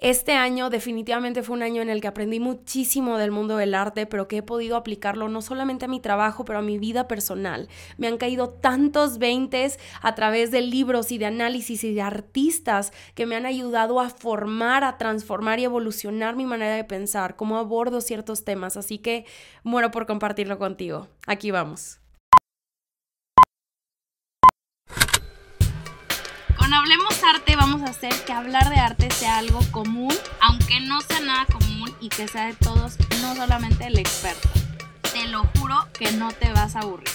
[0.00, 4.06] Este año definitivamente fue un año en el que aprendí muchísimo del mundo del arte,
[4.06, 7.68] pero que he podido aplicarlo no solamente a mi trabajo, pero a mi vida personal.
[7.98, 12.94] Me han caído tantos veintes a través de libros y de análisis y de artistas
[13.14, 17.58] que me han ayudado a formar, a transformar y evolucionar mi manera de pensar, cómo
[17.58, 18.78] abordo ciertos temas.
[18.78, 19.26] Así que
[19.64, 21.08] muero por compartirlo contigo.
[21.26, 21.99] Aquí vamos.
[26.90, 31.20] Hablemos Arte vamos a hacer que hablar de arte sea algo común, aunque no sea
[31.20, 34.48] nada común y que sea de todos, no solamente el experto.
[35.12, 37.08] Te lo juro que no te vas a aburrir.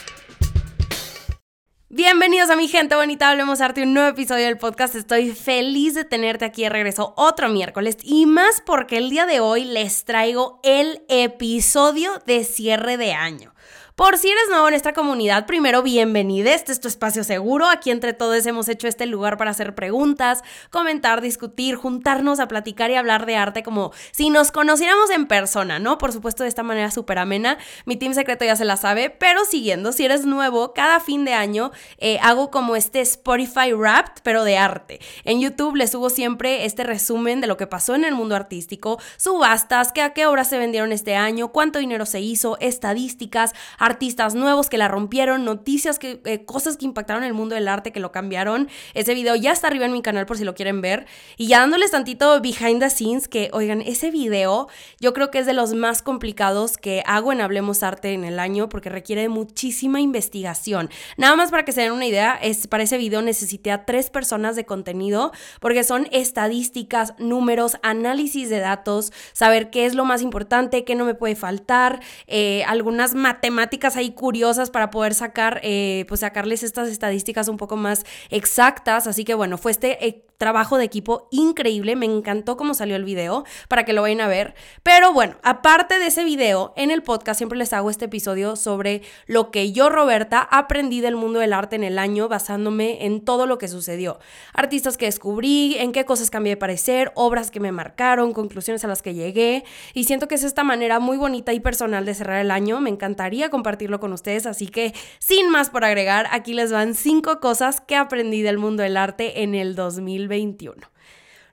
[1.90, 4.96] Bienvenidos a mi gente bonita, Hablemos Arte, un nuevo episodio del podcast.
[4.96, 9.42] Estoy feliz de tenerte aquí de regreso otro miércoles y más porque el día de
[9.42, 13.54] hoy les traigo el episodio de cierre de año.
[13.96, 16.50] Por si eres nuevo en esta comunidad, primero bienvenido.
[16.50, 17.66] Este es tu espacio seguro.
[17.66, 22.92] Aquí entre todos hemos hecho este lugar para hacer preguntas, comentar, discutir, juntarnos a platicar
[22.92, 25.98] y hablar de arte como si nos conociéramos en persona, ¿no?
[25.98, 27.58] Por supuesto, de esta manera súper amena.
[27.86, 31.32] Mi team secreto ya se la sabe, pero siguiendo, si eres nuevo, cada fin de
[31.32, 35.00] año eh, hago como este Spotify Wrapped, pero de arte.
[35.24, 39.00] En YouTube les subo siempre este resumen de lo que pasó en el mundo artístico,
[39.16, 43.54] subastas, que a qué obras se vendieron este año, cuánto dinero se hizo, estadísticas,
[43.86, 47.92] artistas nuevos que la rompieron, noticias, que, eh, cosas que impactaron el mundo del arte,
[47.92, 48.68] que lo cambiaron.
[48.96, 51.06] Ese video ya está arriba en mi canal por si lo quieren ver.
[51.38, 54.68] Y ya dándoles tantito behind the scenes, que oigan, ese video
[55.00, 58.40] yo creo que es de los más complicados que hago en Hablemos Arte en el
[58.40, 60.90] año porque requiere muchísima investigación.
[61.18, 64.10] Nada más para que se den una idea, es, para ese video necesité a tres
[64.10, 70.24] personas de contenido porque son estadísticas, números, análisis de datos, saber qué es lo más
[70.24, 76.06] importante, qué no me puede faltar, eh, algunas matemáticas ahí curiosas para poder sacar, eh,
[76.08, 79.08] pues sacarles estas estadísticas un poco más exactas.
[79.08, 81.96] Así que bueno, fue este eh, trabajo de equipo increíble.
[81.96, 84.56] Me encantó cómo salió el video para que lo vayan a ver.
[84.84, 89.02] Pero bueno, aparte de ese video, en el podcast siempre les hago este episodio sobre
[89.28, 93.46] lo que yo, Roberta, aprendí del mundo del arte en el año basándome en todo
[93.46, 94.20] lo que sucedió.
[94.54, 98.88] Artistas que descubrí, en qué cosas cambié de parecer, obras que me marcaron, conclusiones a
[98.88, 99.64] las que llegué.
[99.94, 102.80] Y siento que es esta manera muy bonita y personal de cerrar el año.
[102.82, 104.46] Me encantaría compartirlo con ustedes.
[104.46, 108.84] Así que, sin más por agregar, aquí les van cinco cosas que aprendí del mundo
[108.84, 110.76] del arte en el 2021.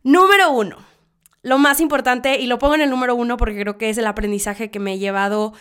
[0.02, 0.76] Número uno.
[1.42, 4.06] Lo más importante, y lo pongo en el número uno porque creo que es el
[4.06, 5.54] aprendizaje que me he llevado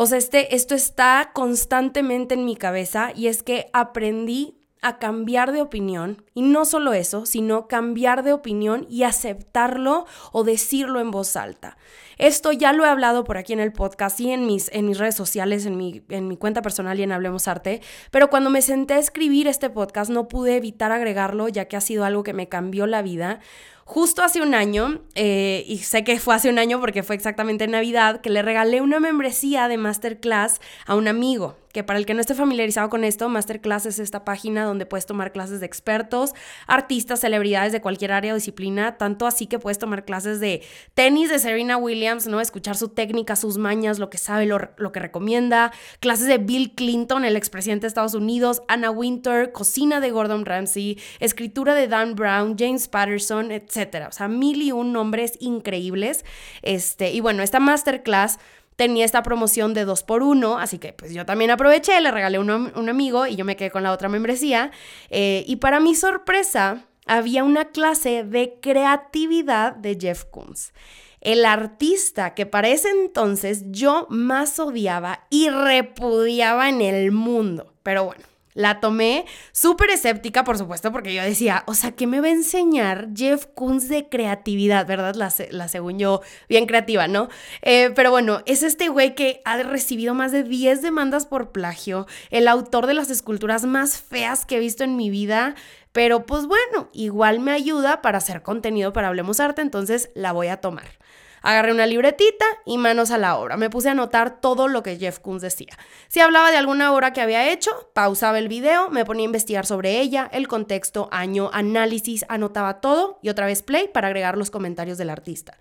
[0.00, 5.52] o sea, este, esto está constantemente en mi cabeza y es que aprendí a cambiar
[5.52, 11.10] de opinión y no solo eso, sino cambiar de opinión y aceptarlo o decirlo en
[11.10, 11.76] voz alta.
[12.16, 14.98] Esto ya lo he hablado por aquí en el podcast y en mis, en mis
[14.98, 17.80] redes sociales, en mi, en mi cuenta personal y en Hablemos Arte,
[18.10, 21.80] pero cuando me senté a escribir este podcast no pude evitar agregarlo ya que ha
[21.80, 23.40] sido algo que me cambió la vida
[23.88, 27.64] Justo hace un año, eh, y sé que fue hace un año porque fue exactamente
[27.64, 32.06] en Navidad, que le regalé una membresía de masterclass a un amigo que para el
[32.06, 35.66] que no esté familiarizado con esto, Masterclass es esta página donde puedes tomar clases de
[35.66, 36.32] expertos,
[36.66, 40.62] artistas, celebridades de cualquier área o disciplina, tanto así que puedes tomar clases de
[40.94, 42.40] tenis de Serena Williams, ¿no?
[42.40, 46.74] Escuchar su técnica, sus mañas, lo que sabe, lo, lo que recomienda, clases de Bill
[46.74, 52.14] Clinton, el expresidente de Estados Unidos, Anna Winter, cocina de Gordon Ramsay, escritura de Dan
[52.14, 54.08] Brown, James Patterson, etcétera.
[54.08, 56.24] O sea, mil y un nombres increíbles.
[56.62, 58.38] Este, y bueno, esta masterclass
[58.78, 62.36] tenía esta promoción de dos por uno, así que pues yo también aproveché, le regalé
[62.36, 64.70] a un amigo y yo me quedé con la otra membresía.
[65.10, 70.72] Eh, y para mi sorpresa, había una clase de creatividad de Jeff Koons.
[71.20, 77.74] El artista que para ese entonces yo más odiaba y repudiaba en el mundo.
[77.82, 78.22] Pero bueno,
[78.58, 82.30] la tomé súper escéptica, por supuesto, porque yo decía, o sea, ¿qué me va a
[82.30, 84.84] enseñar Jeff Koons de creatividad?
[84.84, 85.14] ¿Verdad?
[85.14, 87.28] La, la según yo, bien creativa, ¿no?
[87.62, 92.08] Eh, pero bueno, es este güey que ha recibido más de 10 demandas por plagio,
[92.30, 95.54] el autor de las esculturas más feas que he visto en mi vida.
[95.92, 100.48] Pero pues bueno, igual me ayuda para hacer contenido para Hablemos Arte, entonces la voy
[100.48, 100.98] a tomar.
[101.42, 103.56] Agarré una libretita y manos a la obra.
[103.56, 105.76] Me puse a anotar todo lo que Jeff Koons decía.
[106.08, 109.66] Si hablaba de alguna obra que había hecho, pausaba el video, me ponía a investigar
[109.66, 114.50] sobre ella, el contexto, año, análisis, anotaba todo y otra vez play para agregar los
[114.50, 115.58] comentarios del artista.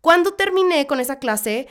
[0.00, 1.68] Cuando terminé con esa clase,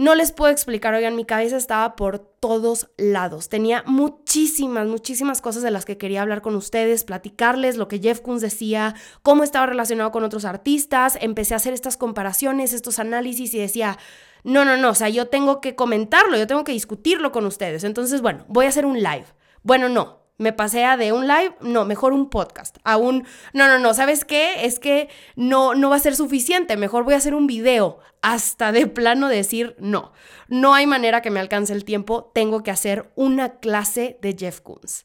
[0.00, 3.50] no les puedo explicar, oigan, mi cabeza estaba por todos lados.
[3.50, 8.20] Tenía muchísimas, muchísimas cosas de las que quería hablar con ustedes, platicarles lo que Jeff
[8.20, 11.18] Koons decía, cómo estaba relacionado con otros artistas.
[11.20, 13.98] Empecé a hacer estas comparaciones, estos análisis y decía,
[14.42, 17.84] no, no, no, o sea, yo tengo que comentarlo, yo tengo que discutirlo con ustedes.
[17.84, 19.26] Entonces, bueno, voy a hacer un live.
[19.62, 22.78] Bueno, no, Me pasé a de un live, no, mejor un podcast.
[22.82, 24.64] A un, no, no, no, ¿sabes qué?
[24.64, 27.98] Es que no, no va a ser suficiente, mejor voy a hacer un video.
[28.22, 30.12] Hasta de plano decir, no,
[30.48, 34.62] no hay manera que me alcance el tiempo, tengo que hacer una clase de Jeff
[34.62, 35.04] Koons.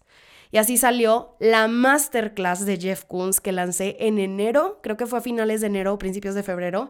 [0.52, 5.20] Y así salió la masterclass de Jeff Koons que lancé en enero, creo que fue
[5.20, 6.90] a finales de enero o principios de febrero.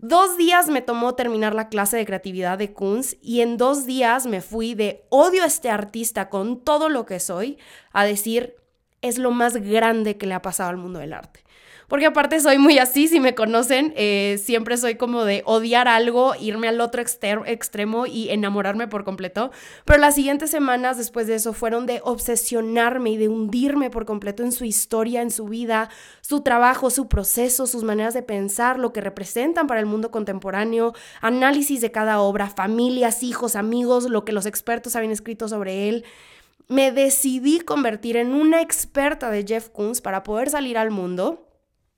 [0.00, 4.26] Dos días me tomó terminar la clase de creatividad de Kunz y en dos días
[4.26, 7.58] me fui de odio a este artista con todo lo que soy
[7.92, 8.54] a decir
[9.02, 11.42] es lo más grande que le ha pasado al mundo del arte
[11.88, 16.34] porque aparte soy muy así, si me conocen, eh, siempre soy como de odiar algo,
[16.38, 19.50] irme al otro extremo y enamorarme por completo,
[19.86, 24.42] pero las siguientes semanas después de eso fueron de obsesionarme y de hundirme por completo
[24.42, 25.88] en su historia, en su vida,
[26.20, 30.92] su trabajo, su proceso, sus maneras de pensar, lo que representan para el mundo contemporáneo,
[31.22, 36.04] análisis de cada obra, familias, hijos, amigos, lo que los expertos habían escrito sobre él.
[36.68, 41.47] Me decidí convertir en una experta de Jeff Koons para poder salir al mundo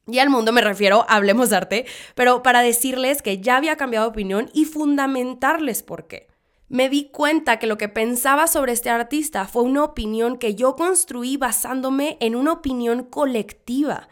[0.07, 4.07] y al mundo me refiero, hablemos de arte, pero para decirles que ya había cambiado
[4.07, 6.29] de opinión y fundamentarles por qué.
[6.69, 10.77] Me di cuenta que lo que pensaba sobre este artista fue una opinión que yo
[10.77, 14.09] construí basándome en una opinión colectiva,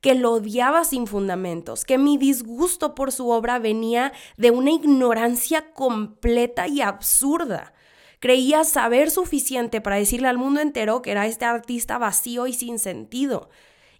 [0.00, 5.72] que lo odiaba sin fundamentos, que mi disgusto por su obra venía de una ignorancia
[5.74, 7.74] completa y absurda.
[8.20, 12.78] Creía saber suficiente para decirle al mundo entero que era este artista vacío y sin
[12.78, 13.50] sentido.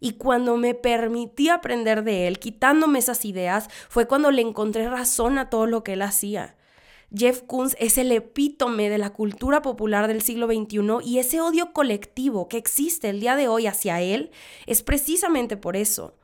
[0.00, 5.38] Y cuando me permití aprender de él, quitándome esas ideas, fue cuando le encontré razón
[5.38, 6.56] a todo lo que él hacía.
[7.14, 11.72] Jeff Koons es el epítome de la cultura popular del siglo XXI y ese odio
[11.72, 14.30] colectivo que existe el día de hoy hacia él
[14.66, 16.14] es precisamente por eso.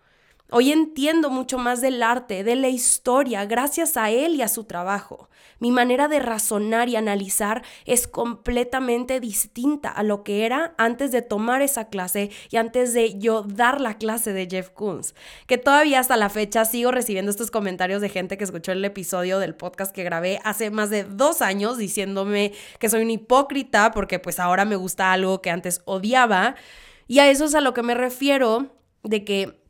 [0.57, 4.63] Hoy entiendo mucho más del arte, de la historia, gracias a él y a su
[4.63, 5.29] trabajo.
[5.59, 11.23] Mi manera de razonar y analizar es completamente distinta a lo que era antes de
[11.23, 15.17] tomar esa clase y antes de yo dar la clase de Jeff Koons.
[15.49, 19.41] Que todavía hasta la fecha sigo recibiendo estos comentarios de gente que escuchó el episodio
[19.41, 24.21] del podcast que grabé hace más de dos años diciéndome que soy un hipócrita porque
[24.21, 26.55] pues ahora me gusta algo que antes odiaba.
[27.09, 28.69] Y a eso es a lo que me refiero
[29.03, 29.64] de que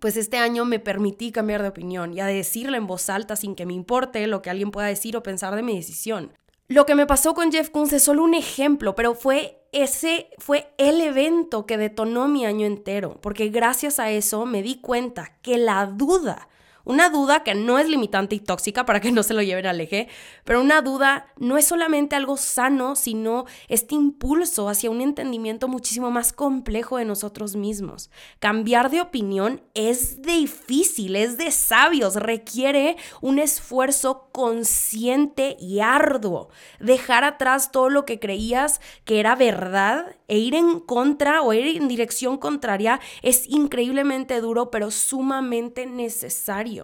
[0.00, 3.54] pues este año me permití cambiar de opinión y a decirle en voz alta sin
[3.54, 6.32] que me importe lo que alguien pueda decir o pensar de mi decisión.
[6.68, 10.72] Lo que me pasó con Jeff Koons es solo un ejemplo, pero fue ese fue
[10.78, 15.58] el evento que detonó mi año entero, porque gracias a eso me di cuenta que
[15.58, 16.48] la duda
[16.86, 19.80] una duda que no es limitante y tóxica para que no se lo lleven al
[19.80, 20.08] eje,
[20.44, 26.10] pero una duda no es solamente algo sano, sino este impulso hacia un entendimiento muchísimo
[26.10, 28.08] más complejo de nosotros mismos.
[28.38, 36.50] Cambiar de opinión es difícil, es de sabios, requiere un esfuerzo consciente y arduo.
[36.78, 41.76] Dejar atrás todo lo que creías que era verdad e ir en contra o ir
[41.76, 46.75] en dirección contraria es increíblemente duro, pero sumamente necesario.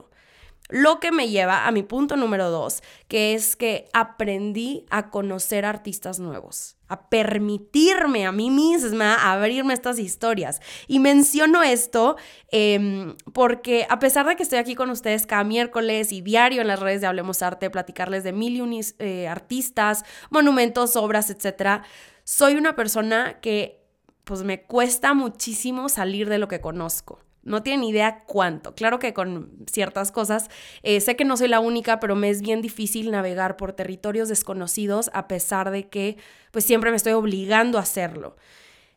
[0.73, 5.67] Lo que me lleva a mi punto número dos, que es que aprendí a conocer
[5.67, 10.63] artistas nuevos, a permitirme a mí misma abrirme estas historias.
[10.89, 12.17] Y menciono esto
[12.51, 16.69] em, porque a pesar de que estoy aquí con ustedes cada miércoles y diario en
[16.69, 18.59] las redes de Hablemos Arte, platicarles de mil
[18.99, 21.83] eh, artistas, monumentos, obras, etcétera,
[22.25, 23.85] soy una persona que
[24.25, 27.21] pues me cuesta muchísimo salir de lo que conozco.
[27.43, 28.75] No tienen idea cuánto.
[28.75, 30.49] Claro que con ciertas cosas,
[30.83, 34.29] eh, sé que no soy la única, pero me es bien difícil navegar por territorios
[34.29, 36.17] desconocidos a pesar de que
[36.53, 38.37] pues siempre me estoy obligando a hacerlo.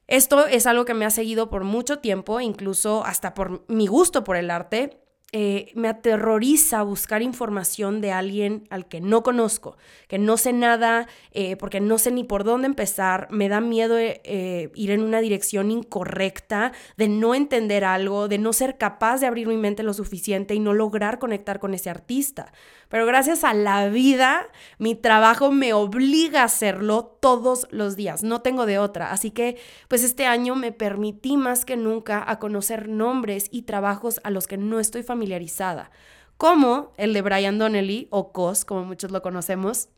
[0.07, 4.23] Esto es algo que me ha seguido por mucho tiempo, incluso hasta por mi gusto
[4.23, 4.99] por el arte.
[5.37, 9.75] Eh, me aterroriza buscar información de alguien al que no conozco,
[10.07, 13.97] que no sé nada, eh, porque no sé ni por dónde empezar, me da miedo
[13.99, 19.27] eh, ir en una dirección incorrecta, de no entender algo, de no ser capaz de
[19.27, 22.53] abrir mi mente lo suficiente y no lograr conectar con ese artista.
[22.87, 28.41] Pero gracias a la vida, mi trabajo me obliga a hacerlo todos los días, no
[28.41, 29.11] tengo de otra.
[29.11, 29.57] Así que,
[29.89, 34.47] pues este año me permití más que nunca a conocer nombres y trabajos a los
[34.47, 35.89] que no estoy familiarizada,
[36.37, 39.89] como el de Brian Donnelly o Cos, como muchos lo conocemos,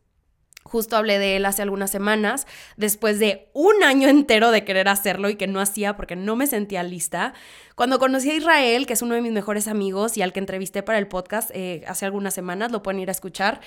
[0.68, 2.46] Justo hablé de él hace algunas semanas,
[2.76, 6.48] después de un año entero de querer hacerlo y que no hacía porque no me
[6.48, 7.34] sentía lista.
[7.76, 10.84] Cuando conocí a Israel, que es uno de mis mejores amigos y al que entrevisté
[10.84, 13.62] para el podcast eh, hace algunas semanas, lo pueden ir a escuchar,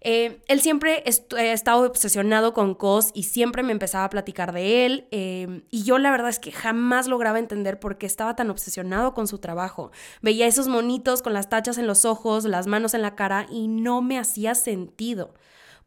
[0.00, 4.86] eh, él siempre ha estado obsesionado con COS y siempre me empezaba a platicar de
[4.86, 5.08] él.
[5.10, 9.14] Eh, y yo la verdad es que jamás lograba entender por qué estaba tan obsesionado
[9.14, 9.90] con su trabajo.
[10.22, 13.66] Veía esos monitos con las tachas en los ojos, las manos en la cara y
[13.66, 15.34] no me hacía sentido.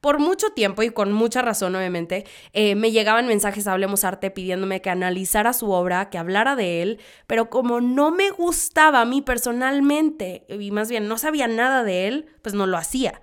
[0.01, 4.31] Por mucho tiempo y con mucha razón, obviamente, eh, me llegaban mensajes a Hablemos Arte
[4.31, 9.05] pidiéndome que analizara su obra, que hablara de él, pero como no me gustaba a
[9.05, 13.21] mí personalmente, y más bien no sabía nada de él, pues no lo hacía.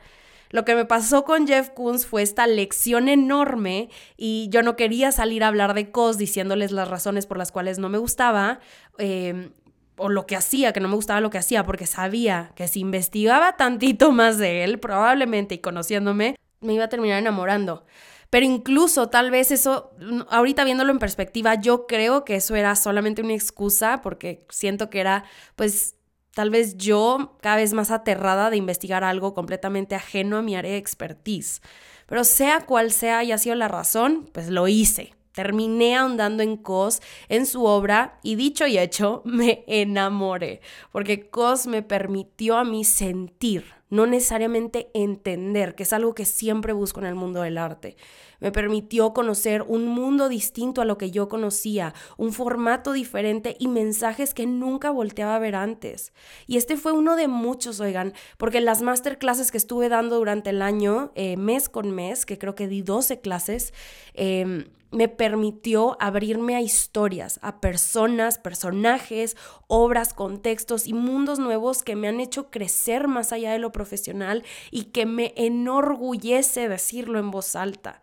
[0.51, 5.11] Lo que me pasó con Jeff Koons fue esta lección enorme y yo no quería
[5.11, 8.61] salir a hablar de COS diciéndoles las razones por las cuales no me gustaba.
[8.99, 9.51] Eh,
[9.99, 12.81] o lo que hacía, que no me gustaba lo que hacía, porque sabía que si
[12.81, 17.85] investigaba tantito más de él, probablemente y conociéndome, me iba a terminar enamorando.
[18.31, 19.93] Pero incluso tal vez eso,
[20.31, 25.01] ahorita viéndolo en perspectiva, yo creo que eso era solamente una excusa porque siento que
[25.01, 25.95] era pues
[26.35, 30.73] tal vez yo cada vez más aterrada de investigar algo completamente ajeno a mi área
[30.73, 31.63] de expertise.
[32.07, 35.15] Pero sea cual sea haya sido la razón, pues lo hice.
[35.33, 40.61] Terminé ahondando en Cos, en su obra, y dicho y hecho, me enamoré,
[40.93, 46.73] porque Cos me permitió a mí sentir, no necesariamente entender, que es algo que siempre
[46.73, 47.97] busco en el mundo del arte.
[48.41, 53.69] Me permitió conocer un mundo distinto a lo que yo conocía, un formato diferente y
[53.69, 56.13] mensajes que nunca volteaba a ver antes.
[56.47, 60.63] Y este fue uno de muchos, oigan, porque las masterclasses que estuve dando durante el
[60.63, 63.73] año, eh, mes con mes, que creo que di 12 clases,
[64.15, 71.97] eh, me permitió abrirme a historias, a personas, personajes, obras, contextos y mundos nuevos que
[71.97, 77.31] me han hecho crecer más allá de lo profesional y que me enorgullece decirlo en
[77.31, 78.01] voz alta.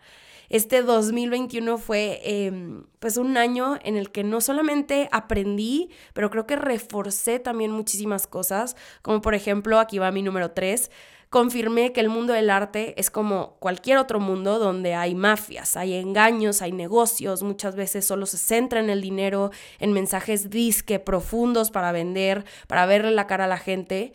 [0.54, 6.46] Este 2021 fue em, pues un año en el que no solamente aprendí, pero creo
[6.46, 10.92] que reforcé también muchísimas cosas, como por ejemplo, aquí va mi número 3,
[11.32, 15.96] confirmé que el mundo del arte es como cualquier otro mundo donde hay mafias, hay
[15.96, 21.72] engaños, hay negocios, muchas veces solo se centra en el dinero, en mensajes disque profundos
[21.72, 24.14] para vender, para verle la cara a la gente,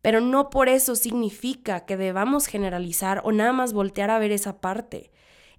[0.00, 4.62] pero no por eso significa que debamos generalizar o nada más voltear a ver esa
[4.62, 5.10] parte.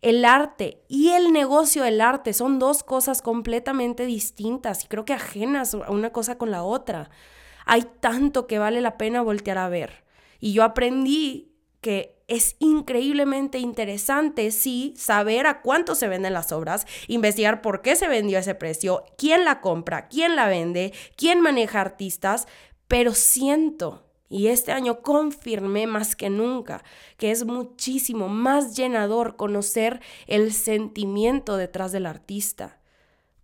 [0.05, 5.13] El arte y el negocio del arte son dos cosas completamente distintas y creo que
[5.13, 7.09] ajenas a una cosa con la otra.
[7.65, 10.03] Hay tanto que vale la pena voltear a ver.
[10.39, 16.85] Y yo aprendí que es increíblemente interesante, sí, saber a cuánto se venden las obras,
[17.07, 21.81] investigar por qué se vendió ese precio, quién la compra, quién la vende, quién maneja
[21.81, 22.47] artistas,
[22.87, 26.83] pero siento, y este año confirmé más que nunca
[27.17, 32.79] que es muchísimo más llenador conocer el sentimiento detrás del artista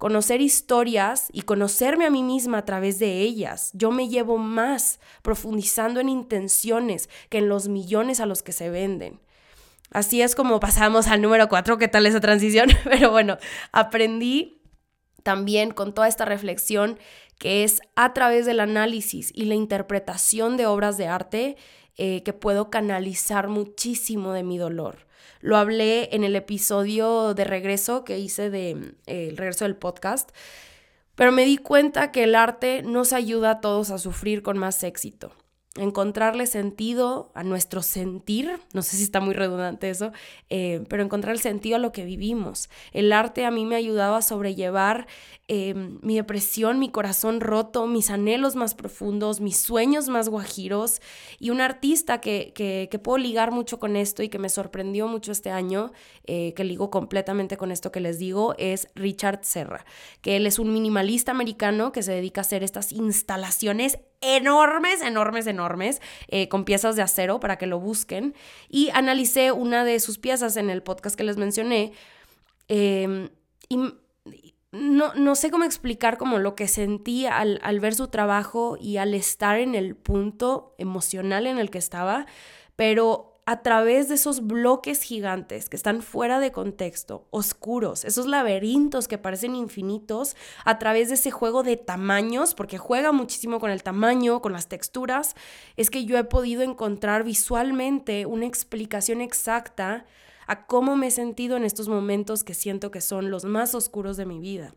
[0.01, 3.69] conocer historias y conocerme a mí misma a través de ellas.
[3.73, 8.71] Yo me llevo más profundizando en intenciones que en los millones a los que se
[8.71, 9.19] venden.
[9.91, 11.77] Así es como pasamos al número cuatro.
[11.77, 12.69] ¿Qué tal esa transición?
[12.83, 13.37] Pero bueno,
[13.71, 14.63] aprendí
[15.21, 16.97] también con toda esta reflexión
[17.41, 21.57] que es a través del análisis y la interpretación de obras de arte
[21.97, 25.07] eh, que puedo canalizar muchísimo de mi dolor.
[25.39, 30.29] Lo hablé en el episodio de regreso que hice de eh, el regreso del podcast,
[31.15, 34.83] pero me di cuenta que el arte nos ayuda a todos a sufrir con más
[34.83, 35.33] éxito
[35.77, 40.11] encontrarle sentido a nuestro sentir, no sé si está muy redundante eso,
[40.49, 42.69] eh, pero encontrar el sentido a lo que vivimos.
[42.91, 45.07] El arte a mí me ha ayudado a sobrellevar
[45.47, 51.01] em, mi depresión, mi corazón roto, mis anhelos más profundos, mis sueños más guajiros
[51.39, 55.31] y un artista que, que, puedo ligar mucho con esto y que me sorprendió mucho
[55.31, 55.93] este año,
[56.25, 59.85] eh, que ligo completamente con esto que les digo, es Richard Serra,
[60.21, 65.47] que él es un minimalista americano que se dedica a hacer estas instalaciones enormes, enormes,
[65.47, 68.35] enormes, eh, con piezas de acero para que lo busquen.
[68.69, 71.93] Y analicé una de sus piezas en el podcast que les mencioné.
[72.67, 73.29] Em,
[73.67, 73.77] y
[74.71, 78.97] no, no, sé cómo explicar como lo que sentí al, al ver su trabajo y
[78.97, 82.25] al estar en el punto emocional en el que estaba,
[82.77, 89.09] pero a través de esos bloques gigantes que están fuera de contexto, oscuros, esos laberintos
[89.09, 93.83] que parecen infinitos, a través de ese juego de tamaños, porque juega muchísimo con el
[93.83, 95.35] tamaño, con las texturas,
[95.75, 100.05] es que yo he podido encontrar visualmente una explicación exacta
[100.47, 104.15] a cómo me he sentido en estos momentos que siento que son los más oscuros
[104.15, 104.73] de mi vida.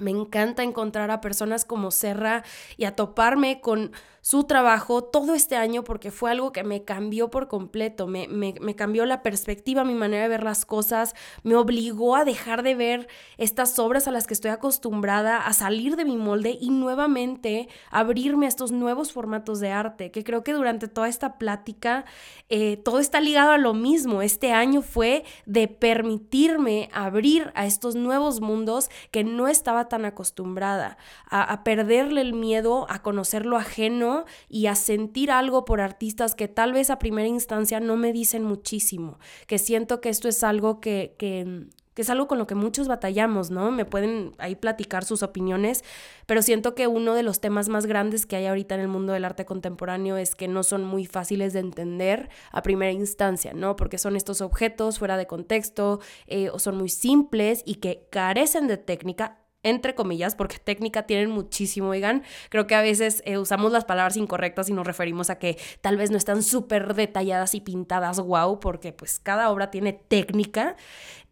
[0.00, 2.44] Me encanta encontrar a personas como Serra
[2.76, 3.90] y a toparme con
[4.28, 8.76] su trabajo todo este año porque fue algo que me cambió por completo, me, me,
[8.76, 13.08] cambió la perspectiva, mi manera de ver las cosas, me obligó a dejar de ver
[13.38, 18.44] estas obras a las que estoy acostumbrada, a salir de mi molde y nuevamente abrirme
[18.44, 22.04] a estos nuevos formatos de arte, que creo que durante toda esta plática
[22.50, 24.20] eh, todo está ligado a lo mismo.
[24.20, 30.98] Este año fue de permitirme abrir a estos nuevos mundos que no estaba tan acostumbrada
[31.30, 34.17] a, a, perderle el miedo a conocer lo ajeno
[34.48, 38.44] y a sentir algo por artistas que tal vez a primera instancia no me dicen
[38.44, 42.86] muchísimo, que siento que esto es algo que, que es algo con lo que muchos
[42.86, 43.72] batallamos, ¿no?
[43.72, 45.82] Me pueden ahí platicar sus opiniones,
[46.26, 49.12] pero siento que uno de los temas más grandes que hay ahorita en el mundo
[49.12, 53.74] del arte contemporáneo es que no son muy fáciles de entender a primera instancia, ¿no?
[53.74, 58.68] Porque son estos objetos fuera de contexto eh, o son muy simples y que carecen
[58.68, 62.22] de técnica entre comillas, porque técnica tienen muchísimo, oigan.
[62.48, 65.96] Creo que a veces eh, usamos las palabras incorrectas y nos referimos a que tal
[65.96, 70.76] vez no están súper detalladas y pintadas, wow, porque pues cada obra tiene técnica.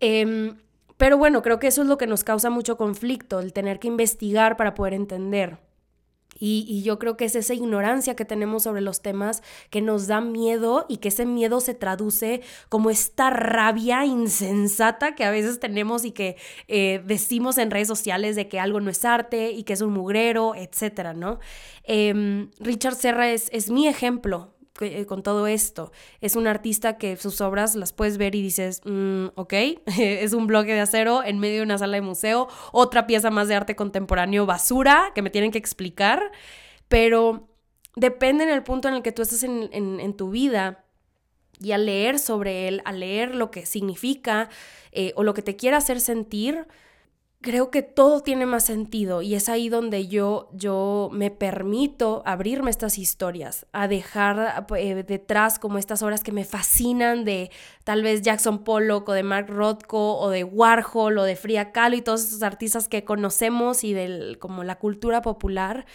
[0.01, 0.57] Em,
[0.97, 3.89] pero bueno, creo que eso es lo que nos causa mucho conflicto, el tener que
[3.89, 5.59] investigar para poder entender.
[6.39, 10.21] Y, yo creo que es esa ignorancia que tenemos sobre los temas que nos da
[10.21, 16.05] miedo y que ese miedo se traduce como esta rabia insensata que a veces tenemos
[16.05, 16.37] y que
[16.69, 19.93] eh, decimos en redes sociales de que algo no es arte y que es un
[19.93, 21.39] mugrero, etcétera, ¿no?
[21.85, 24.56] Em, Richard Serra es, mi ejemplo
[25.07, 25.93] con todo esto.
[26.21, 29.53] Es un artista que sus obras las puedes ver y dices, mm, ok,
[29.99, 33.49] es un bloque de acero en medio de una sala de museo, otra pieza más
[33.49, 36.31] de arte contemporáneo basura que me tienen que explicar,
[36.89, 37.49] pero
[37.97, 40.85] depende en el punto en el que tú estás en, en, tu vida
[41.61, 44.51] y al leer sobre él, al leer lo que significa
[44.93, 46.67] eh, o lo que te quiere hacer sentir,
[47.47, 52.73] creo que todo tiene más sentido y es ahí donde yo, yo me permito abrirme
[52.73, 57.53] estas historias, a dejar eh, detrás como estas obras que me fascinan de
[57.85, 61.95] tal vez Jackson Pollock o de Mark Rothko o de Warhol o de Frida Kahlo
[61.95, 65.87] y todos esos artistas que conocemos y de como la cultura popular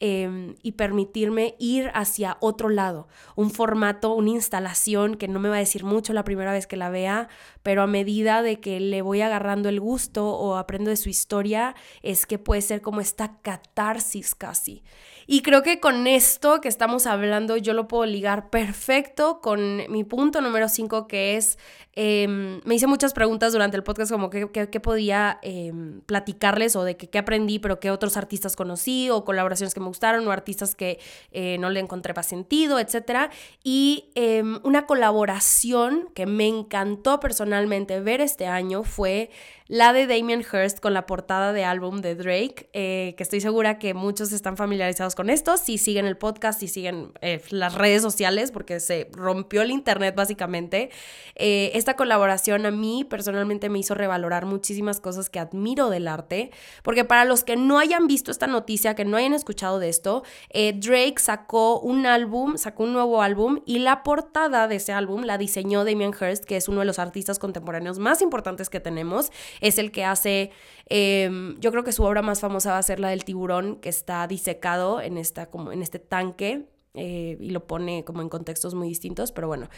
[0.00, 5.56] Em, y permitirme ir hacia otro lado, un formato, una instalación que no me va
[5.56, 7.28] a decir mucho la primera vez que la vea,
[7.64, 11.74] pero a medida de que le voy agarrando el gusto o aprendo de su historia,
[12.04, 14.84] es que puede ser como esta catarsis casi.
[15.30, 20.02] Y creo que con esto que estamos hablando yo lo puedo ligar perfecto con mi
[20.02, 21.58] punto número 5 que es,
[21.92, 26.96] em, me hice muchas preguntas durante el podcast como qué, podía em, platicarles o de
[26.96, 30.98] qué aprendí, pero qué otros artistas conocí o colaboraciones que me gustaron o artistas que
[31.30, 33.30] eh, no le encontré más sentido, etc.
[33.62, 39.28] Y em, una colaboración que me encantó personalmente ver este año fue
[39.68, 43.78] la de Damien Hirst con la portada de álbum de Drake, eh, que estoy segura
[43.78, 48.02] que muchos están familiarizados con esto, si siguen el podcast, si siguen eh, las redes
[48.02, 50.90] sociales, porque se rompió el internet básicamente.
[51.34, 56.52] Eh, esta colaboración a mí personalmente me hizo revalorar muchísimas cosas que admiro del arte,
[56.84, 60.22] porque para los que no hayan visto esta noticia, que no hayan escuchado de esto,
[60.54, 65.36] Drake sacó un álbum, sacó un nuevo álbum y la portada de ese álbum la
[65.36, 69.78] diseñó Damien Hirst, que es uno de los artistas contemporáneos más importantes que tenemos es
[69.78, 70.52] el que hace,
[70.90, 73.88] em, yo creo que su obra más famosa va a ser la del tiburón que
[73.88, 78.74] está disecado en, esta, como en este tanque eh, y lo pone como en contextos
[78.74, 79.68] muy distintos, pero bueno.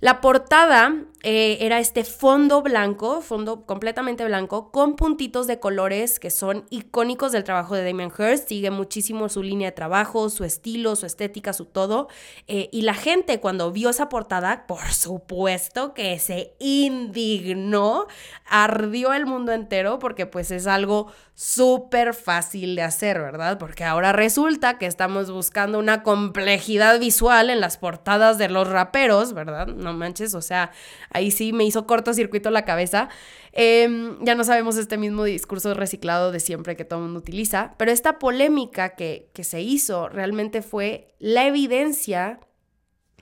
[0.00, 6.30] La portada eh, era este fondo blanco, fondo completamente blanco, con puntitos de colores que
[6.30, 8.48] son icónicos del trabajo de Damien Hirst.
[8.48, 12.06] Sigue muchísimo su línea de trabajo, su estilo, su estética, su todo.
[12.46, 18.06] Eh, y la gente cuando vio esa portada, por supuesto que se indignó,
[18.46, 21.08] ardió el mundo entero porque pues es algo
[21.38, 23.58] súper fácil de hacer, ¿verdad?
[23.58, 29.34] Porque ahora resulta que estamos buscando una complejidad visual en las portadas de los raperos,
[29.34, 29.68] ¿verdad?
[29.68, 30.72] No manches, o sea,
[31.10, 33.08] ahí sí me hizo cortocircuito la cabeza.
[33.52, 37.76] Em, ya no sabemos este mismo discurso reciclado de siempre que todo el mundo utiliza,
[37.76, 42.40] pero esta polémica que, que se hizo realmente fue la evidencia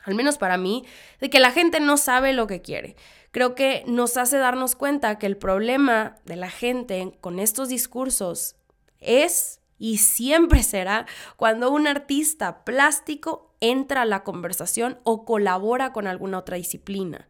[0.06, 0.86] al menos para mí,
[1.20, 2.96] de que la gente no sabe lo que quiere
[3.36, 8.56] creo que nos hace darnos cuenta que el problema de la gente con estos discursos
[8.98, 11.04] es y siempre será
[11.36, 17.28] cuando un artista plástico entra a la conversación o colabora con alguna otra disciplina.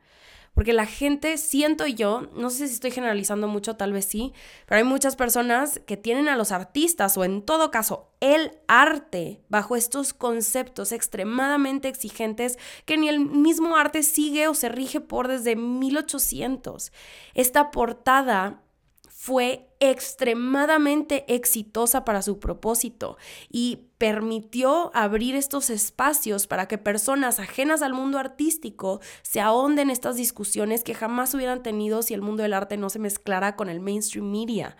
[0.57, 4.33] Porque la gente, siento yo, no sé si estoy generalizando mucho, tal vez sí,
[4.64, 9.42] pero hay muchas personas que tienen a los artistas o en todo caso el arte
[9.51, 15.29] bajo estos conceptos extremadamente exigentes que ni el mismo arte sigue o se rige por
[15.29, 16.90] desde 1800.
[17.35, 18.62] Esta portada
[19.27, 23.17] fue extremadamente exitosa para su propósito
[23.51, 30.15] y permitió abrir estos espacios para que personas ajenas al mundo artístico se ahonden estas
[30.15, 33.81] discusiones que jamás hubieran tenido si el mundo del arte no se mezclara con el
[33.81, 34.77] mainstream media.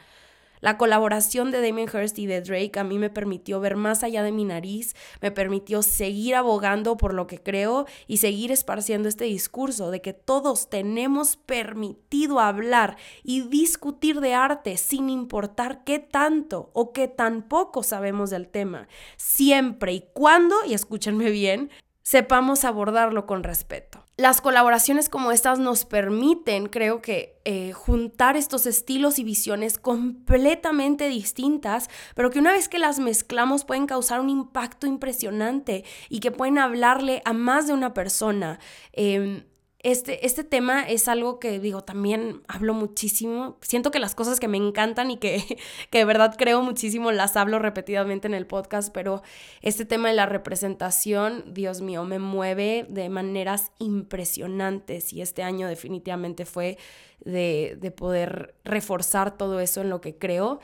[0.67, 4.25] La colaboración de Damien Hirst y de Drake a mí me permitió ver más allá
[4.25, 9.27] de mi nariz, me permitió seguir abogando por lo que creo y seguir esparciendo este
[9.27, 16.71] discurso de que todos tenemos permitido hablar y discutir de arte sin importar qué tanto
[16.73, 21.71] o qué tan poco sabemos del tema, siempre y cuando, y escúchenme bien,
[22.03, 24.06] sepamos abordarlo con respeto.
[24.19, 31.11] Las colaboraciones como estas nos permiten, creo que, eh, juntar estos estilos y visiones completamente
[31.11, 36.31] distintas, pero que una vez que las mezclamos pueden causar un impacto impresionante y que
[36.31, 38.59] pueden hablarle a más de una persona.
[38.93, 39.45] Em,
[39.87, 43.57] este, este tema es algo que digo, también hablo muchísimo.
[43.61, 45.45] Siento que las cosas que me encantan y que,
[45.91, 49.23] que de verdad creo muchísimo las hablo repetidamente en el podcast, pero
[49.63, 55.69] este tema de la representación, Dios mío, me mueve de maneras impresionantes y este año
[55.69, 56.79] definitivamente fue
[57.21, 60.59] de, de poder reforzar todo eso en lo que creo.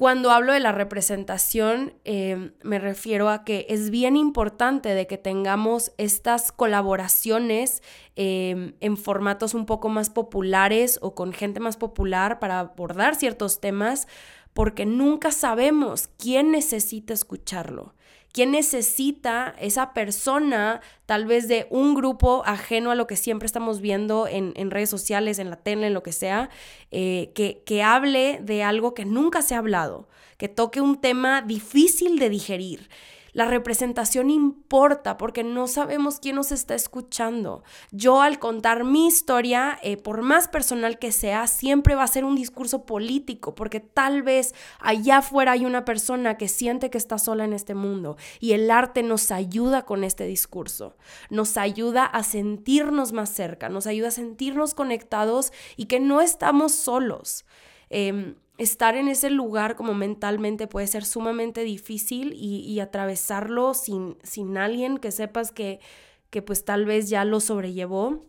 [0.00, 5.18] Cuando hablo de la representación, eh, me refiero a que es bien importante de que
[5.18, 7.82] tengamos estas colaboraciones
[8.16, 13.60] eh, en formatos un poco más populares o con gente más popular para abordar ciertos
[13.60, 14.08] temas,
[14.54, 17.92] porque nunca sabemos quién necesita escucharlo.
[18.32, 23.80] ¿Quién necesita esa persona, tal vez de un grupo ajeno a lo que siempre estamos
[23.80, 26.48] viendo en, redes sociales, en la tele, en lo que sea,
[26.92, 31.42] eh, que, que hable de algo que nunca se ha hablado, que toque un tema
[31.42, 32.88] difícil de digerir?
[33.32, 37.62] La representación importa porque no sabemos quién nos está escuchando.
[37.90, 42.24] Yo al contar mi historia, eh, por más personal que sea, siempre va a ser
[42.24, 47.18] un discurso político porque tal vez allá afuera hay una persona que siente que está
[47.18, 50.96] sola en este mundo y el arte nos ayuda con este discurso.
[51.30, 56.72] Nos ayuda a sentirnos más cerca, nos ayuda a sentirnos conectados y que no estamos
[56.72, 57.44] solos.
[57.90, 64.56] Em, estar en ese lugar como mentalmente puede ser sumamente difícil y, atravesarlo sin, sin
[64.58, 65.80] alguien que sepas que,
[66.28, 68.20] que pues tal vez ya lo sobrellevó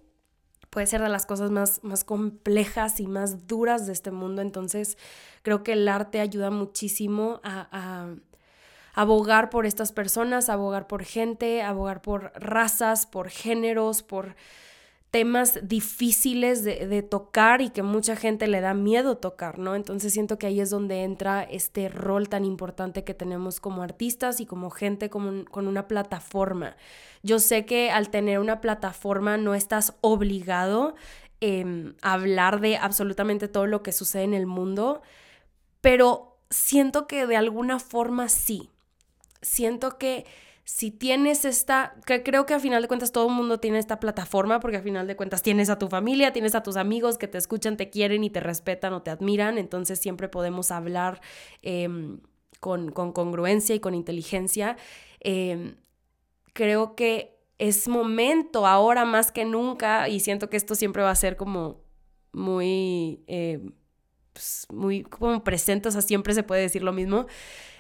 [0.70, 4.42] puede ser de las cosas más, más complejas y más duras de este mundo.
[4.42, 4.98] Entonces,
[5.44, 8.16] creo que el arte ayuda muchísimo a, a,
[8.94, 14.36] abogar por estas personas, abogar por gente, abogar por razas, por géneros, por
[15.12, 19.76] temas difíciles de, tocar y que mucha gente le da miedo tocar, ¿no?
[19.76, 24.40] Entonces siento que ahí es donde entra este rol tan importante que tenemos como artistas
[24.40, 26.78] y como gente con, con una plataforma.
[27.24, 30.96] Yo sé que al tener una plataforma no estás obligado
[31.42, 35.02] em, a hablar de absolutamente todo lo que sucede en el mundo,
[35.82, 38.70] pero siento que de alguna forma sí.
[39.42, 40.26] Siento que
[40.64, 44.00] si tienes esta, que creo que a final de cuentas todo el mundo tiene esta
[44.00, 47.28] plataforma, porque a final de cuentas tienes a tu familia, tienes a tus amigos que
[47.28, 51.22] te escuchan, te quieren y te respetan o te admiran, entonces siempre podemos hablar
[51.62, 52.20] em,
[52.60, 54.78] con, congruencia y con inteligencia.
[55.20, 55.76] Em,
[56.54, 61.16] creo que es momento ahora más que nunca, y siento que esto siempre va a
[61.16, 61.82] ser como
[62.34, 63.74] muy, em,
[64.34, 67.28] pues, muy como presente, o sea, siempre se puede decir lo mismo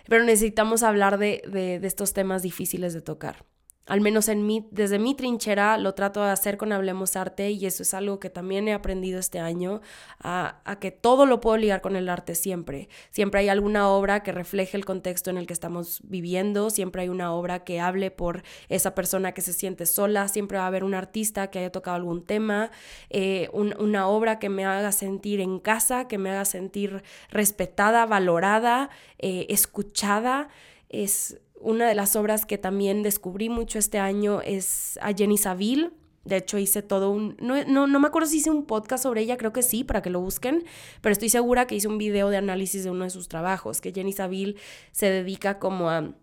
[0.07, 3.45] pero necesitamos hablar de, de, estos temas difíciles de tocar
[3.87, 7.65] al menos en mí, desde mi trinchera, lo trato de hacer con Hablemos Arte y
[7.65, 9.81] eso es algo que también he aprendido este año,
[10.19, 12.89] a, que todo lo puedo ligar con el arte siempre.
[13.09, 17.09] Siempre hay alguna obra que refleje el contexto en el que estamos viviendo, siempre hay
[17.09, 20.83] una obra que hable por esa persona que se siente sola, siempre va a haber
[20.83, 22.69] un artista que haya tocado algún tema,
[23.09, 28.89] eh, una obra que me haga sentir en casa, que me haga sentir respetada, valorada,
[29.17, 30.49] eh, escuchada.
[30.89, 35.91] Es, una de las obras que también descubrí mucho este año es a Jenny Saville.
[36.23, 37.35] De hecho, hice todo un...
[37.39, 40.11] No, no, me acuerdo si hice un podcast sobre ella, creo que sí, para que
[40.11, 40.63] lo busquen,
[41.01, 43.91] pero estoy segura que hice un video de análisis de uno de sus trabajos, que
[43.91, 44.55] Jenny Saville
[44.91, 46.13] se dedica como a,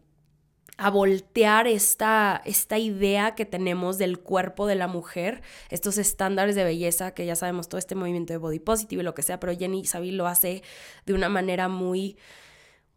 [0.76, 6.62] a voltear esta, esta idea que tenemos del cuerpo de la mujer, estos estándares de
[6.62, 9.56] belleza, que ya sabemos todo este movimiento de body positive y lo que sea, pero
[9.56, 10.62] Jenny Saville lo hace
[11.06, 12.16] de una manera muy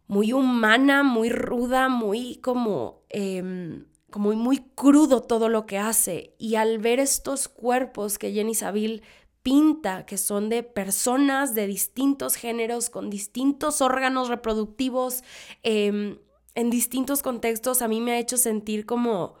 [0.06, 6.34] muy humana, muy ruda, muy como, em, como muy crudo todo lo que hace.
[6.38, 9.02] Y al ver estos cuerpos que Jenny Saville
[9.42, 15.22] pinta, que son de personas de distintos géneros, con distintos órganos reproductivos,
[15.62, 16.18] em,
[16.54, 19.34] en distintos contextos, a mí me ha hecho sentir como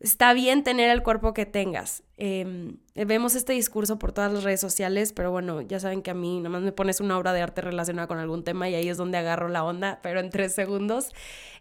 [0.00, 2.02] está bien tener el cuerpo que tengas.
[2.16, 6.14] Em, vemos este discurso por todas las redes sociales, pero bueno, ya saben que a
[6.14, 8.88] mí nada más me pones una obra de arte relacionada con algún tema y ahí
[8.88, 11.12] es donde agarro la onda, pero en tres segundos.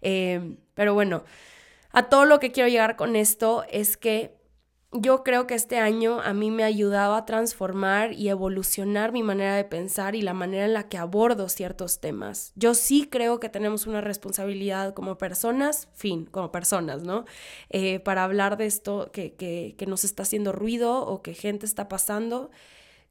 [0.02, 1.24] Em, pero bueno,
[1.92, 4.37] a todo lo que quiero llegar con esto es que
[5.02, 9.24] yo creo que este año a mí me ha ayudado a transformar y evolucionar mi
[9.24, 12.52] manera de pensar y la manera en la que abordo ciertos temas.
[12.56, 17.26] Yo sí creo que tenemos una responsabilidad como personas, fin, como personas, ¿no?
[17.70, 21.66] Eh, para hablar de esto que, que, que nos está haciendo ruido o que gente
[21.66, 22.50] está pasando.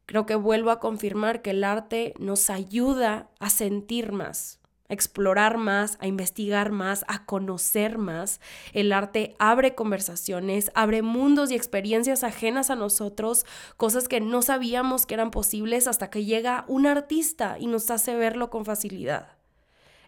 [0.07, 5.59] Creo que vuelvo a confirmar que el arte nos ayuda a sentir más, a explorar
[5.59, 8.41] más, a investigar más, a conocer más.
[8.73, 13.47] El arte abre conversaciones, abre mundos y experiencias ajenas a nosotros,
[13.77, 18.15] cosas que no sabíamos que eran posibles hasta que llega un artista y nos hace
[18.15, 19.37] verlo con facilidad.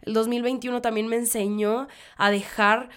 [0.03, 2.89] El 2021 también me enseñó a dejar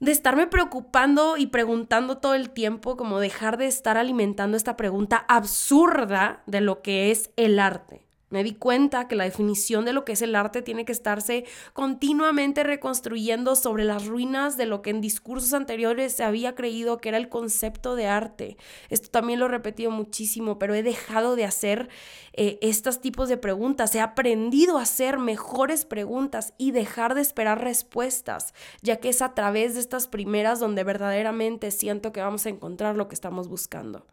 [0.00, 5.24] de estarme preocupando y preguntando todo el tiempo, como dejar de estar alimentando esta pregunta
[5.28, 8.09] absurda de lo que es el arte.
[8.30, 11.44] Me di cuenta que la definición de lo que es el arte tiene que estarse
[11.72, 17.08] continuamente reconstruyendo sobre las ruinas de lo que en discursos anteriores se había creído que
[17.08, 18.56] era el concepto de arte.
[18.88, 21.88] Esto también lo he repetido muchísimo, pero he dejado de hacer
[22.32, 23.94] eh, estos tipos de preguntas.
[23.96, 29.34] He aprendido a hacer mejores preguntas y dejar de esperar respuestas, ya que es a
[29.34, 34.06] través de estas primeras donde verdaderamente siento que vamos a encontrar lo que estamos buscando.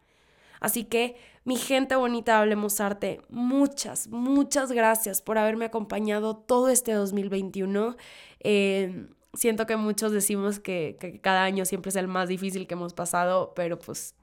[0.59, 6.91] Así que, mi gente bonita, hablemos arte, muchas, muchas gracias por haberme acompañado todo este
[6.91, 7.95] 2021.
[8.41, 12.93] Eh, siento que muchos decimos que, cada año siempre es el más difícil que hemos
[12.93, 14.15] pasado, pero pues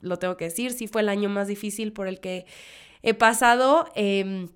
[0.00, 2.46] lo tengo que decir, sí fue el año más difícil por el que
[3.02, 3.86] he pasado.
[3.94, 4.48] Em,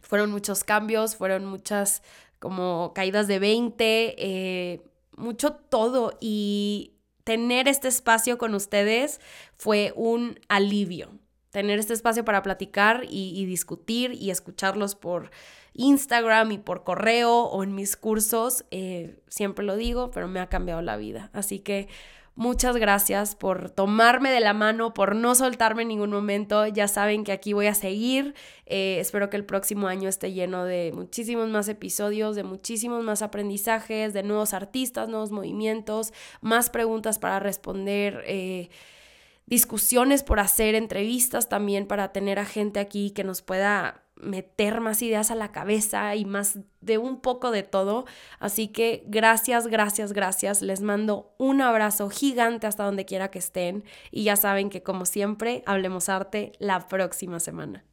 [0.00, 2.02] fueron muchos cambios, fueron muchas
[2.38, 4.82] como caídas de 20, eh,
[5.16, 6.92] mucho todo y
[7.26, 9.20] tener este espacio con ustedes
[9.56, 11.10] fue un alivio.
[11.50, 15.32] Tener este espacio para platicar y, discutir y escucharlos por
[15.72, 20.48] Instagram y por correo o en mis cursos, eh, siempre lo digo, pero me ha
[20.48, 21.30] cambiado la vida.
[21.32, 21.88] Así que
[22.38, 26.66] Muchas gracias por tomarme de la mano, por no soltarme en ningún momento.
[26.66, 28.34] Ya saben que aquí voy a seguir.
[28.66, 33.22] Eh, espero que el próximo año esté lleno de muchísimos más episodios, de muchísimos más
[33.22, 38.22] aprendizajes, de nuevos artistas, nuevos movimientos, más preguntas para responder.
[38.26, 38.68] Eh,
[39.46, 45.02] discusiones por hacer, entrevistas también para tener a gente aquí que nos pueda meter más
[45.02, 48.06] ideas a la cabeza y más de un poco de todo.
[48.38, 50.62] Así que gracias, gracias, gracias.
[50.62, 55.06] Les mando un abrazo gigante hasta donde quiera que estén y ya saben que como
[55.06, 57.84] siempre, hablemos arte la próxima semana.